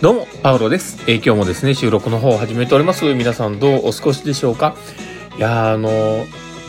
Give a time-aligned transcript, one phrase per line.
[0.00, 0.98] どうも、パウロです。
[1.10, 3.04] えー今日もですね、収録の方を始めております。
[3.14, 4.76] 皆さんどうお過ごしでしょうか？
[5.38, 6.24] いや、あのー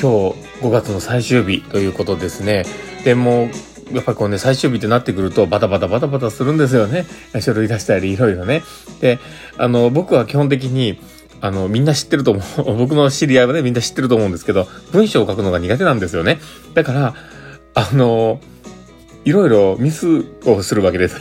[0.00, 2.64] 今日5月の最終日ということですね。
[3.04, 3.48] でも、
[3.92, 7.06] やっぱりこうね、最終日ってなってくるとバタバタバタバタするんですよね。
[7.40, 8.62] 書類出したりいろいろね。
[9.00, 9.18] で、
[9.56, 11.00] あの、僕は基本的に、
[11.40, 12.76] あの、みんな知ってると思う。
[12.78, 16.40] 僕の知り合いはね、みんな知ってると思うんですけど、文章を書くのが苦手なんですよね。
[16.74, 17.14] だから、
[17.74, 18.40] あの、
[19.24, 21.16] いろいろミスをするわけです。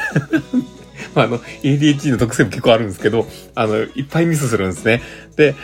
[1.16, 5.02] まあ、あの、ADHD の特性も結構あるんですけど、あの、いっぱいミスするんですね。
[5.36, 5.56] で、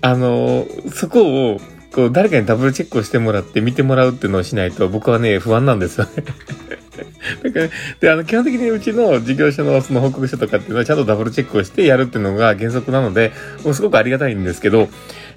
[0.00, 1.60] あの、そこを、
[1.92, 6.24] こう、誰かにダブルチェックをしてもらって見てもらうっていうのをしないと、僕はね、不安なんですよね。
[7.42, 7.68] だから、
[8.00, 13.32] で、あの、基本的にうちの事業所のその報告書とかっていうのはちゃんとダブルチェックをしてやるっていうのが原則なので、
[13.64, 14.88] もうすごくありがたいんですけど、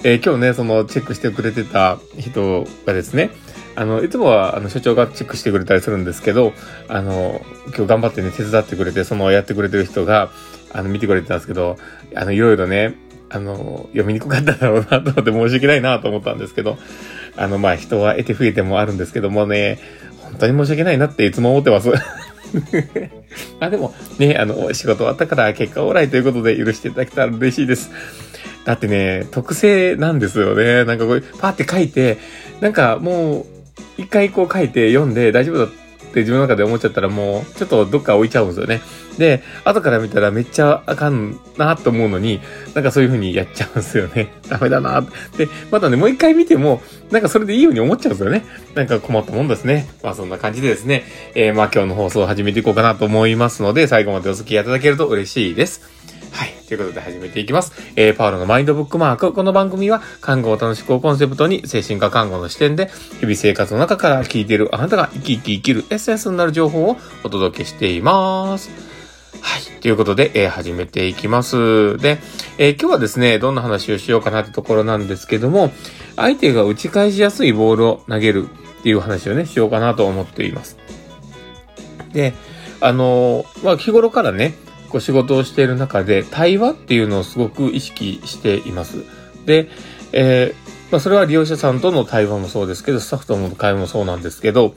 [0.03, 3.29] えー今日ね、そのチェックしてくれてた人がですね、
[3.75, 6.53] あの、いつもは、あの、所長がチェックしてくれたりするんですけど、
[6.87, 10.29] あの、今日頑張ってね、手伝ってくれて、その、やってくれてる人が、
[10.73, 11.77] あの、見てくれてたんですけど、
[12.15, 12.95] あの、いろいろね、
[13.29, 16.77] あの、読みにくかっただろうなと思って申し訳ないなと思ったんですけど、
[17.37, 19.79] あの、まあ、人は得て増えてもあるんですけどもね、
[20.31, 21.91] 本当に申し訳ないなっていつも思ってます。
[23.59, 27.91] あ、でも、ね、あの、仕事終わったから結果オーライということで許していただけたら嬉しいです。
[28.65, 30.85] だってね、特性なんですよね。
[30.85, 32.17] なんかこう、パーって書いて、
[32.59, 33.45] なんかもう、
[33.97, 35.69] 一回こう書いて読んで大丈夫だっ
[36.11, 38.81] って自分の中で思っちゃったらもう、ちょっとどっか置いちゃうんですよね。
[39.17, 42.41] で、後から見たらめっちゃあかんなと思うのに、
[42.75, 44.33] なんかそういう風にやっちゃうんですよね。
[44.47, 45.05] ダメだなっ
[45.37, 45.45] て。
[45.45, 48.45] で、またね、もう一回見ても、なんかそれでいいように思っちゃうんですよね。
[48.75, 49.89] なんか困ったもんですね。
[50.03, 55.81] まあそんな感じでですね、えー、まあ今日の放送を始めていこうかなと思いますので、最後までお付き合いいただけると嬉しいです。
[56.31, 56.53] はい。
[56.67, 57.73] ということで始めていきます。
[57.95, 59.33] えー、パウロのマインドブックマーク。
[59.33, 68.69] この番組は、看護を楽しくをコンセプトに、精神科看護の視点で、日々生活の中から聞いているあなたが生き生き生きるエッセンスになる情報をお届けしています。
[69.41, 69.81] はい。
[69.81, 71.97] ということで、えー始めていきます。
[71.97, 72.19] で、
[72.57, 75.71] えー今日はですね、どんな話をしようかなってところなんですけども、
[76.15, 78.47] 相手が打ち返しやすいボールを投げる
[78.79, 80.77] っていう話をね、しようかなと思っています。
[82.13, 82.33] で、
[82.79, 84.53] あのーまあ、日頃からね、
[84.91, 89.03] こう仕事をしている中で、対話っていうのをすごく意識しています。
[89.45, 89.69] で、
[90.11, 94.75] えーまあ、それは利用者さんとの対話もそうですけど、スタッフとの会話もそうなんですけど、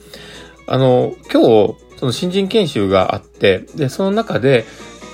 [0.65, 4.65] あの、今日、その新人研修があって、で、その中で、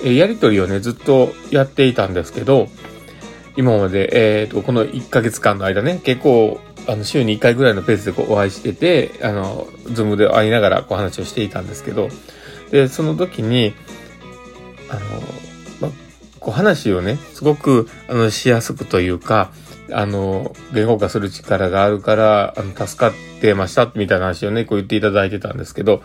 [0.04, 2.68] えやりとりをね、ずっとやっていたんですけど、
[3.56, 12.08] 今まで、えっ、と、この1ヶ月間の間ね、結構、あの、週に1回ぐらいのペースでこうお会いしてて、あの、ズームで会いながらこう話をしていたんですけど、
[12.70, 13.74] で、その時に、
[14.92, 14.96] あ
[15.80, 15.94] の、ま、
[16.38, 19.50] こう話をね、すごく、あの、しやすくというか、
[19.90, 26.02] あの、言語化する力があるから、あの、助かってました、みたいな話をね、こう言っていただいてたんですけど、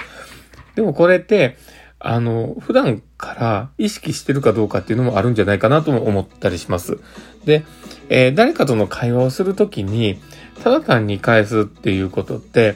[0.76, 1.58] でもこれって、
[2.00, 7.00] あの、普段から意識してるかどうかっていうのもあるんじゃないかなとも思ったりします。
[7.46, 7.64] で、
[8.10, 10.20] えー誰かとの会話をするときに、
[10.64, 12.76] ただ単に返すっていうことって、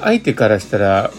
[0.00, 1.10] 相手からしたら、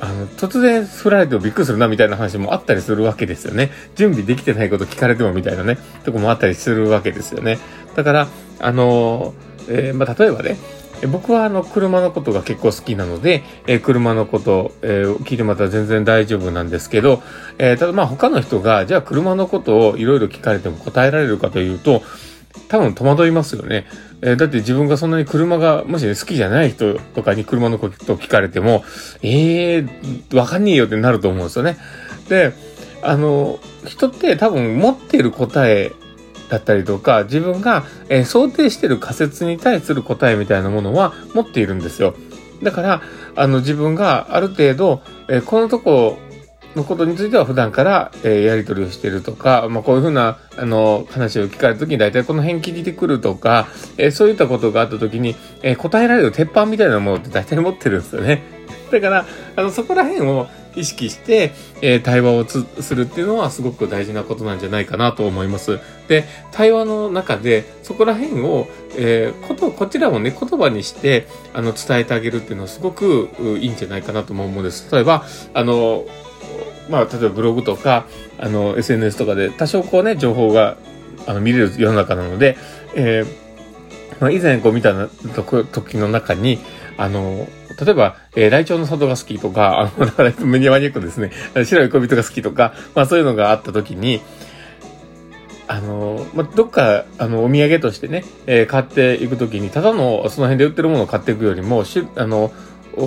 [0.00, 3.70] あの、突然振られてもびっくりするなみたいな話もあったりするわけですよね。
[3.96, 7.58] 準備できてないこと聞かれてもみたいなね、とこもあったりするわけですよね。
[7.96, 8.28] だから、
[8.60, 9.34] あの、
[9.68, 10.56] えーまあ、例えばね、
[11.06, 17.22] 僕はあの、車のことが結構好きなので、えー車のこと、えー聞いてもらった全然大丈夫なんですけど、
[17.58, 22.02] えーただまあ他の人が、じゃあ車のことをいろいろ聞かれても答えられるかというと、
[22.68, 23.86] 多分戸惑いますよね。
[24.20, 28.84] えーだって自分がそんなに車が、もしね、好きじゃない人とかに車のことを聞かれても、
[29.22, 31.78] ええー、わかんねえよってなると思うんですよね。
[32.28, 32.52] で、
[33.02, 35.92] あの、人って多分持っている答え
[36.48, 42.14] だったりとか、自分が、えー想定している仮説に対する答えみたいなものは持っているんですよ。
[42.62, 43.02] だから、
[43.36, 46.18] あの、自分がある程度、えーこのとこ
[46.76, 58.42] のことについては普段から、えーやり取りをしてるとか、まあ、こういうふうな、あの、話を聞かれたときに大体この辺聞いてくるとか、えーそういったことがあったときに、えー答えられる鉄板みたいなものって大体持ってるんですよね。
[58.92, 59.26] だから、
[59.56, 60.46] あの、そこら辺を
[60.76, 65.78] 意識して、えー対話をするっていうのはすごく大事なことなんじゃないかなと思います。
[66.06, 73.28] で、対話の中で、そこら辺を、えーこと、こちらもね、言葉にして、あの、伝えてあげるっていうのはすごく
[73.60, 74.88] いいんじゃないかなとも思うんです。
[74.92, 76.04] 例えば、あの、
[76.88, 78.06] まあ、例えばブログとか、
[78.38, 80.76] あの、SNS とかで多少こうね、情報が、
[81.26, 82.56] あの、見れる世の中なので、
[82.94, 83.48] えー
[84.20, 86.58] まあ、以前こう見たと時の中に、
[86.96, 87.46] あの、
[87.80, 91.30] 例えば、えーライチョウの里が好きとか、あの、だからメニュアマニアックですね、
[91.64, 94.20] 白い恋人が好きとか、まあそういうのがあった時に、
[95.68, 102.52] あの、まあ、どっか、あの、お土産としてね、えー、買っていくときに、ただの、その辺で売ってるものを買っていくよりも、しあの、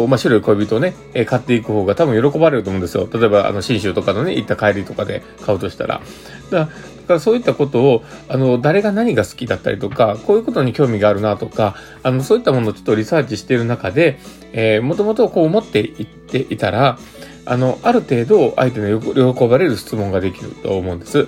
[0.07, 3.07] まあ、白い恋人をね、えー、買っていく方が多分喜ばれると思うんですよ。
[3.11, 6.01] 例えば、あの、新州とかのね、行った帰りとかで買うとしたら。
[6.49, 6.71] だか
[7.15, 14.19] らそういったことを、あの、誰が何が好きだったりとか、こういうことに興味があるなとか、あの、そういったものをちょっとリサーチしている中で、
[14.53, 16.97] えー、もともとこう思っていっていたら、
[17.45, 21.19] あの、ある程度相手の喜ばれる質問ができると思うんです。
[21.23, 21.27] ん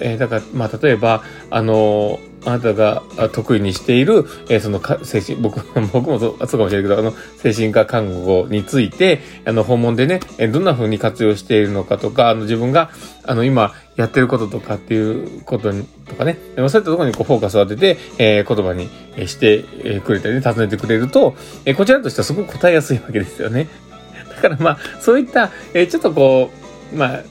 [0.00, 3.02] えー、だから、まあ、例えば、あのーあなたが
[3.32, 5.60] 得意にしている、えー、そのか、精神、僕、
[5.92, 12.90] 僕もそうそうかもしれないけど、あの、精神科看護について、あの、訪問でね、えどんな風に活用しているのかとか、あの、自分が、
[13.24, 18.88] あの、今、やってることとかっていうことに、とかね、そういったところにこうフォーカスを当てて、えー、言葉に
[19.26, 19.64] して
[20.04, 21.34] くれたりね、尋ねてくれると、
[21.64, 23.68] えー、こちらとしてはすごく答えやすいわけですよね。
[24.36, 26.50] だからまあ、そういった、えー、ちょっとこ
[26.92, 27.22] う、まあ、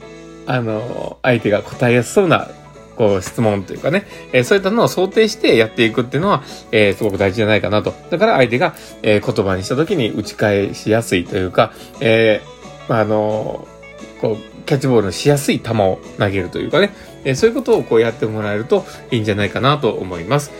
[0.46, 2.48] あの、相手が答えやすそうな
[2.96, 7.94] こう質問というかね、えー、そういったのを想定してやっていくっていうのは、えー、すごく大事じゃないかなと。
[8.10, 13.66] だから相手が、えー、言葉にした時に打ち返しやすいというか、えー、あ、の
[14.20, 16.92] こう、キャッチボールのしやすい球を投げるというかね、
[17.24, 20.50] え、そういうことをこうやってもらえるといいんじゃないかなと思います。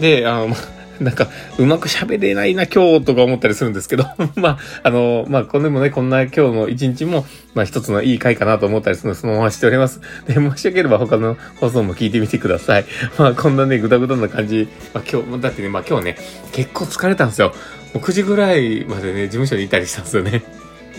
[0.00, 0.54] で、あの、
[1.00, 1.28] なんか、
[1.58, 4.04] うまく喋れないな、今日とか思ったりするんですけど
[4.36, 10.00] まあ、あの、まあ、これもね、こんな今日の一日も、まあ、一つのいい回かなと思ったりするので、そのまましております。
[10.26, 12.84] で、もしよければ他の放送も聞いてみてください。
[13.18, 14.68] まあ、こんなね、ぐだぐだな感じ。
[14.94, 16.16] まあ、今日、だってね、まあ、今日ね、
[16.52, 17.54] 結構疲れたんですよ。
[17.94, 20.42] もう9時ぐらいまでね、事務所にいたりしたんですよね。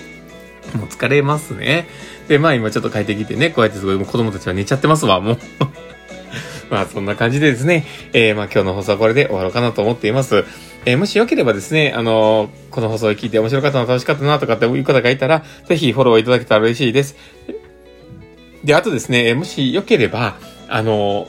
[0.75, 1.87] もう疲れますね。
[2.27, 5.37] で、まあ今ちょっと帰ってきてね、こうやってすごいもう子供たちは寝ちゃってますわ、もう
[6.69, 10.45] まあそんな感じでですね、えー、まあ今日の放送はこれで終わろうかなと思っています。
[10.85, 17.15] えー、もしよければですね、あのー、この放送を聞いて面白かったな、楽しかったなとかっていう方がいたら、ぜひフォローいただけたら嬉しいです。
[18.63, 20.37] で、あとですね、もしよければ、
[20.69, 21.27] あの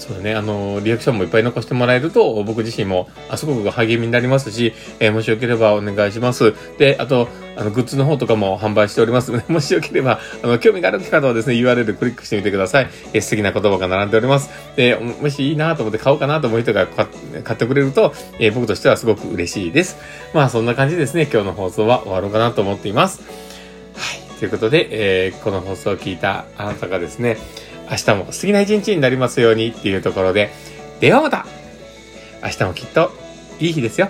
[0.00, 6.54] そうだね、あの、リアクションもいっぱい残してもらえると、僕自身も、あ、すごく励みになりますし、えー、もしよければお願いします。
[6.78, 12.88] で、あと、あの、グッズの方とかも販売しておりますので、 もしよければ、あの、興味がある方はですね、URL クリックしてみてください。
[13.12, 14.48] えー、素敵な言葉が並んでおります。
[14.74, 17.06] で、もしいいなと思って買おうかなと思う人が買
[17.56, 19.98] ってくれると、えー、僕としてはすごく嬉しいです。
[20.32, 23.20] まあ、そんな感じですね、今日の放送は終わろうかなと思っています。
[23.96, 24.38] はい。
[24.38, 24.88] ということで、
[25.26, 27.36] えー、この放送を聞いたあなたがですね、
[27.90, 30.50] 明日も素敵な一日になりますようにっていうところで、
[31.00, 31.46] ではまた
[32.42, 33.12] 明日もきっと
[33.58, 34.08] いい日ですよ。